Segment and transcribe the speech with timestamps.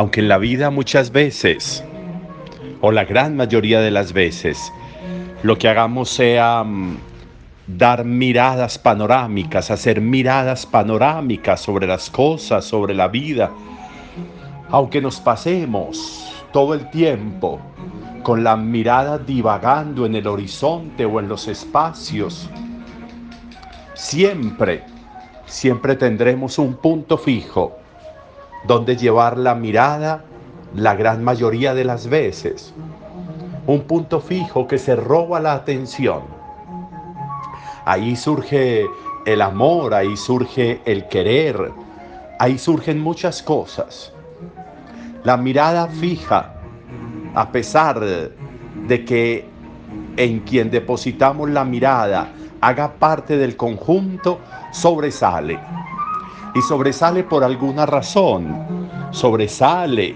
[0.00, 1.84] Aunque en la vida muchas veces,
[2.80, 4.72] o la gran mayoría de las veces,
[5.42, 6.96] lo que hagamos sea mm,
[7.66, 13.50] dar miradas panorámicas, hacer miradas panorámicas sobre las cosas, sobre la vida,
[14.70, 17.60] aunque nos pasemos todo el tiempo
[18.22, 22.48] con la mirada divagando en el horizonte o en los espacios,
[23.92, 24.82] siempre,
[25.44, 27.79] siempre tendremos un punto fijo
[28.64, 30.24] donde llevar la mirada
[30.74, 32.72] la gran mayoría de las veces.
[33.66, 36.22] Un punto fijo que se roba la atención.
[37.84, 38.86] Ahí surge
[39.26, 41.72] el amor, ahí surge el querer,
[42.38, 44.12] ahí surgen muchas cosas.
[45.24, 46.54] La mirada fija,
[47.34, 49.44] a pesar de que
[50.16, 52.28] en quien depositamos la mirada
[52.60, 55.58] haga parte del conjunto, sobresale.
[56.54, 58.88] Y sobresale por alguna razón.
[59.10, 60.14] Sobresale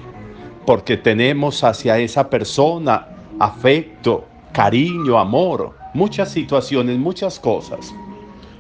[0.66, 3.06] porque tenemos hacia esa persona
[3.38, 7.94] afecto, cariño, amor, muchas situaciones, muchas cosas.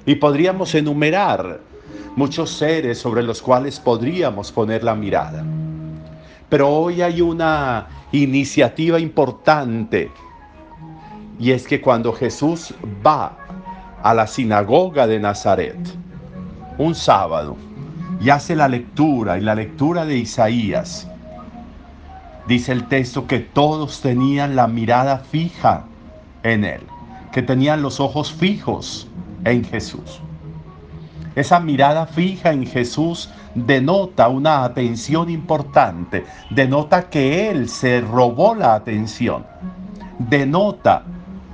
[0.06, 1.60] Y podríamos enumerar
[2.16, 5.44] muchos seres sobre los cuales podríamos poner la mirada.
[6.48, 10.10] Pero hoy hay una iniciativa importante
[11.38, 13.36] y es que cuando Jesús va
[14.02, 15.76] a la sinagoga de Nazaret
[16.78, 17.56] un sábado
[18.24, 21.06] y hace la lectura y la lectura de Isaías,
[22.48, 25.84] dice el texto que todos tenían la mirada fija
[26.42, 26.80] en él,
[27.32, 29.08] que tenían los ojos fijos
[29.44, 30.20] en Jesús.
[31.36, 38.74] Esa mirada fija en Jesús denota una atención importante, denota que Él se robó la
[38.74, 39.44] atención,
[40.18, 41.02] denota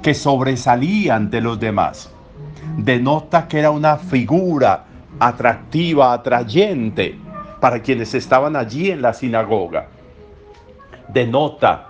[0.03, 2.13] que sobresalía ante los demás,
[2.77, 4.85] denota que era una figura
[5.21, 7.19] atractiva, atrayente
[7.61, 9.87] para quienes estaban allí en la sinagoga,
[11.09, 11.87] denota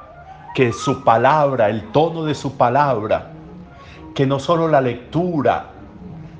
[0.54, 3.30] que su palabra, el tono de su palabra,
[4.14, 5.66] que no solo la lectura,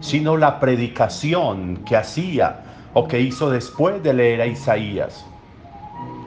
[0.00, 5.24] sino la predicación que hacía o que hizo después de leer a Isaías.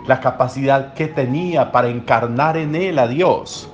[0.08, 3.70] La capacidad que tenía para encarnar en él a Dios.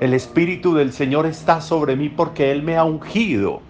[0.00, 3.60] El Espíritu del Señor está sobre mí porque Él me ha ungido.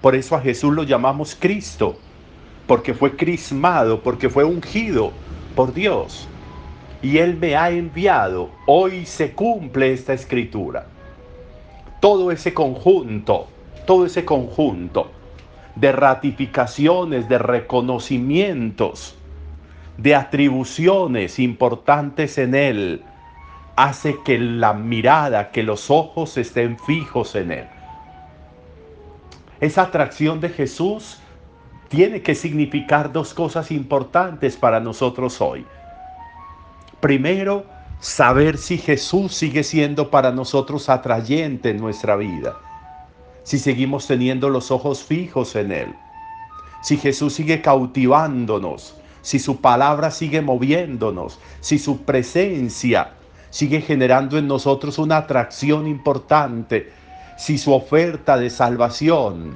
[0.00, 1.98] Por eso a Jesús lo llamamos Cristo,
[2.66, 5.12] porque fue crismado, porque fue ungido
[5.54, 6.28] por Dios.
[7.02, 8.50] Y Él me ha enviado.
[8.66, 10.86] Hoy se cumple esta escritura.
[12.00, 13.48] Todo ese conjunto
[13.90, 15.10] todo ese conjunto
[15.74, 19.16] de ratificaciones, de reconocimientos,
[19.96, 23.02] de atribuciones importantes en Él,
[23.74, 27.64] hace que la mirada, que los ojos estén fijos en Él.
[29.60, 31.18] Esa atracción de Jesús
[31.88, 35.66] tiene que significar dos cosas importantes para nosotros hoy.
[37.00, 37.64] Primero,
[37.98, 42.56] saber si Jesús sigue siendo para nosotros atrayente en nuestra vida
[43.42, 45.94] si seguimos teniendo los ojos fijos en Él,
[46.82, 53.14] si Jesús sigue cautivándonos, si su palabra sigue moviéndonos, si su presencia
[53.50, 56.92] sigue generando en nosotros una atracción importante,
[57.40, 59.54] si su oferta de salvación,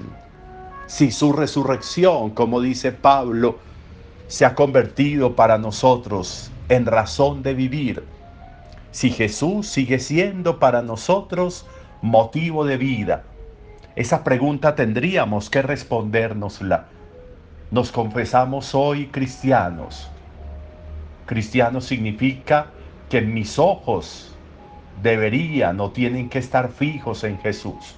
[0.87, 3.59] si su resurrección, como dice Pablo,
[4.27, 8.03] se ha convertido para nosotros en razón de vivir,
[8.91, 11.67] si Jesús sigue siendo para nosotros
[12.01, 13.25] motivo de vida,
[13.97, 16.87] esa pregunta tendríamos que respondérnosla.
[17.71, 20.09] Nos confesamos hoy cristianos.
[21.27, 22.69] Cristiano significa
[23.11, 24.34] que mis ojos
[25.02, 27.96] deberían o tienen que estar fijos en Jesús.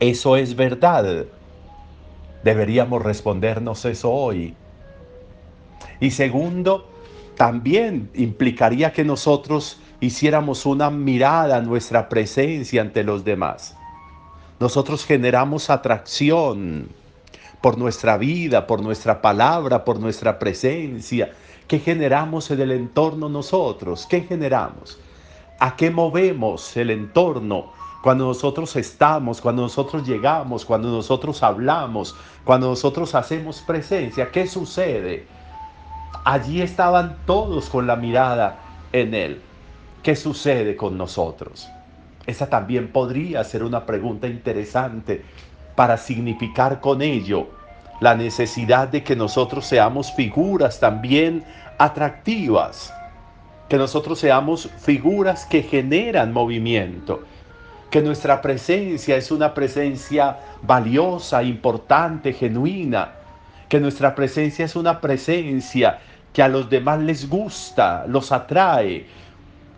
[0.00, 1.26] Eso es verdad.
[2.44, 4.54] Deberíamos respondernos eso hoy.
[6.00, 6.88] Y segundo,
[7.36, 13.76] también implicaría que nosotros hiciéramos una mirada a nuestra presencia ante los demás
[14.58, 16.88] nosotros generamos atracción
[17.60, 21.32] por nuestra vida, por nuestra palabra, por nuestra presencia.
[21.68, 24.06] ¿Qué generamos en el entorno nosotros?
[24.08, 24.98] ¿Qué generamos?
[25.58, 27.72] ¿A qué movemos el entorno
[28.02, 32.14] cuando nosotros estamos, cuando nosotros llegamos, cuando nosotros hablamos,
[32.44, 34.30] cuando nosotros hacemos presencia?
[34.30, 35.26] ¿Qué sucede?
[36.24, 38.58] Allí estaban todos con la mirada
[38.92, 39.42] en Él.
[40.02, 41.68] ¿Qué sucede con nosotros?
[42.26, 45.24] Esa también podría ser una pregunta interesante
[45.74, 47.48] para significar con ello
[48.00, 51.44] la necesidad de que nosotros seamos figuras también
[51.78, 52.92] atractivas,
[53.68, 57.22] que nosotros seamos figuras que generan movimiento,
[57.90, 63.12] que nuestra presencia es una presencia valiosa, importante, genuina,
[63.68, 65.98] que nuestra presencia es una presencia
[66.32, 69.06] que a los demás les gusta, los atrae,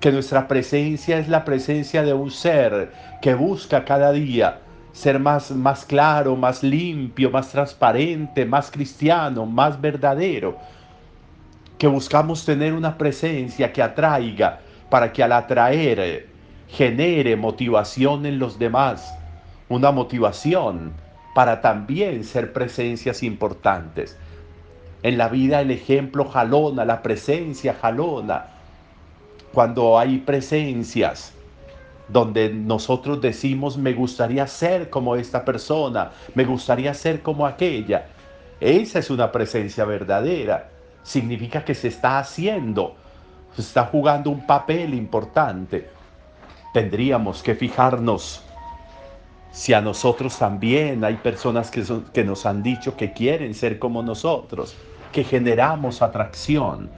[0.00, 4.58] que nuestra presencia es la presencia de un ser que busca cada día
[4.98, 10.58] ser más, más claro, más limpio, más transparente, más cristiano, más verdadero.
[11.78, 14.60] Que buscamos tener una presencia que atraiga
[14.90, 16.28] para que al atraer
[16.68, 19.14] genere motivación en los demás,
[19.68, 20.92] una motivación
[21.34, 24.16] para también ser presencias importantes.
[25.02, 28.46] En la vida el ejemplo jalona, la presencia jalona.
[29.52, 31.32] Cuando hay presencias
[32.08, 38.06] donde nosotros decimos, me gustaría ser como esta persona, me gustaría ser como aquella.
[38.60, 40.70] Esa es una presencia verdadera.
[41.08, 42.94] Significa que se está haciendo,
[43.54, 45.88] se está jugando un papel importante.
[46.74, 48.44] Tendríamos que fijarnos
[49.50, 51.82] si a nosotros también hay personas que,
[52.12, 54.76] que nos han dicho que quieren ser como nosotros,
[55.10, 56.90] que generamos atracción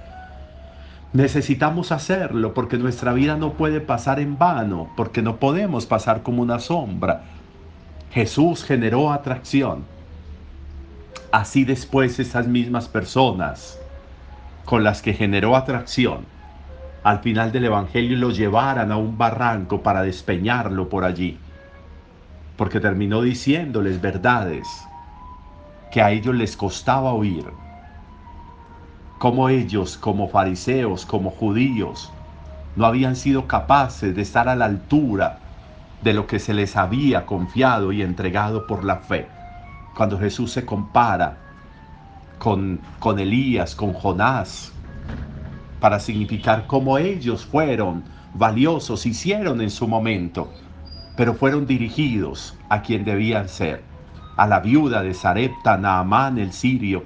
[1.12, 6.41] Necesitamos hacerlo porque nuestra vida no puede pasar en vano, porque no podemos pasar como
[6.41, 7.23] una sombra.
[8.12, 9.85] Jesús generó atracción.
[11.33, 13.80] Así después esas mismas personas
[14.71, 16.27] con las que generó atracción,
[17.03, 21.37] al final del Evangelio lo llevaran a un barranco para despeñarlo por allí.
[22.57, 24.69] Porque terminó diciéndoles verdades
[25.91, 27.47] que a ellos les costaba oír
[29.19, 32.13] como ellos, como fariseos, como judíos,
[32.77, 35.41] no habían sido capaces de estar a la altura
[36.01, 39.27] de lo que se les había confiado y entregado por la fe.
[39.97, 41.50] Cuando Jesús se compara
[42.41, 44.73] con, con Elías, con Jonás,
[45.79, 48.03] para significar cómo ellos fueron
[48.35, 50.51] valiosos, hicieron en su momento,
[51.17, 53.85] pero fueron dirigidos a quien debían ser,
[54.37, 57.05] a la viuda de Sarepta, Naamán el sirio,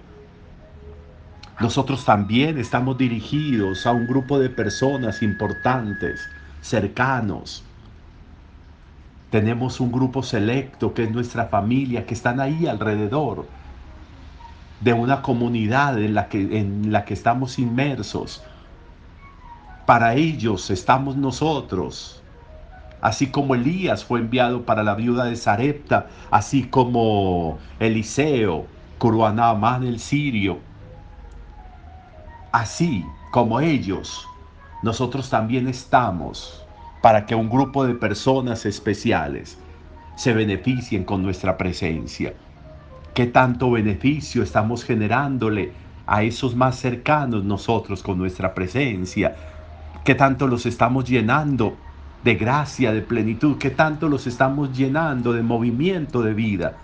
[1.61, 6.29] nosotros también estamos dirigidos a un grupo de personas importantes,
[6.61, 7.65] cercanos.
[9.31, 13.49] Tenemos un grupo selecto que es nuestra familia, que están ahí alrededor
[14.81, 18.43] de una comunidad en la que, en la que estamos inmersos.
[19.87, 22.23] Para ellos estamos nosotros.
[23.01, 28.67] Así como Elías fue enviado para la viuda de Sarepta, así como Eliseo,
[28.99, 30.59] Curuanamán el sirio,
[32.55, 34.29] Así como ellos,
[34.81, 36.65] nosotros también estamos
[37.03, 39.59] para que un grupo de personas especiales
[40.15, 42.33] se beneficien con nuestra presencia.
[43.15, 45.73] ¿Qué tanto beneficio estamos generándole
[46.05, 49.37] a esos más cercanos nosotros con nuestra presencia?
[50.03, 51.77] ¿Qué tanto los estamos llenando
[52.25, 53.57] de gracia, de plenitud?
[53.57, 56.77] ¿Qué tanto los estamos llenando de movimiento de vida?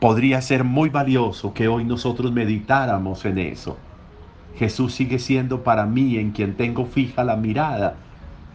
[0.00, 3.78] Podría ser muy valioso que hoy nosotros meditáramos en eso.
[4.56, 8.02] Jesús sigue siendo para mí en quien tengo fija la mirada.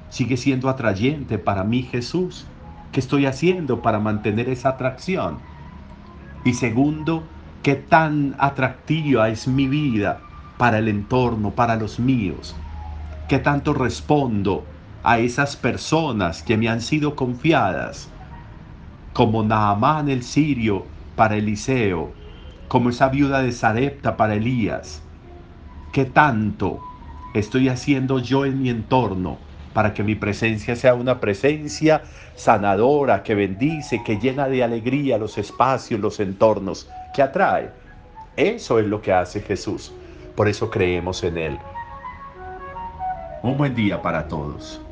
[0.09, 2.51] Sigue siendo atrayente para mí Jesús.
[2.91, 5.54] ¿Qué estoy haciendo para mantener esa atracción?
[6.45, 7.23] Y segundo,
[7.63, 10.21] ¿qué tan atractiva es mi vida
[10.59, 12.55] para el entorno, para los míos?
[13.27, 14.63] ¿Qué tanto respondo
[15.03, 18.09] a esas personas que me han sido confiadas?
[19.13, 20.85] Como Naamán el sirio
[21.15, 22.13] para Eliseo,
[22.67, 25.01] como esa viuda de Sarepta para Elías.
[25.93, 26.79] ¿Qué tanto
[27.33, 29.39] estoy haciendo yo en mi entorno
[29.75, 32.01] para que mi presencia sea una presencia
[32.33, 37.71] sanadora, que bendice, que llena de alegría los espacios, los entornos, que atrae?
[38.37, 39.91] Eso es lo que hace Jesús.
[40.33, 41.59] Por eso creemos en Él.
[43.43, 44.84] Un buen día para todos.